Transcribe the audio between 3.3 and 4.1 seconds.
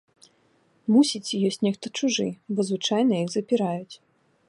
запіраюць.